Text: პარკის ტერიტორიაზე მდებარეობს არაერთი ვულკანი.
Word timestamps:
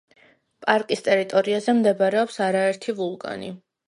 პარკის 0.65 1.03
ტერიტორიაზე 1.07 1.75
მდებარეობს 1.79 2.39
არაერთი 2.47 2.97
ვულკანი. 3.01 3.51